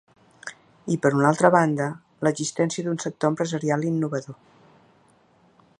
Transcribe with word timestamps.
I, 0.93 0.95
per 1.03 1.11
una 1.17 1.27
altra 1.31 1.51
banda, 1.55 1.87
l’existència 2.27 2.87
d’un 2.87 2.99
sector 3.05 3.33
empresarial 3.33 3.87
innovador. 3.91 4.39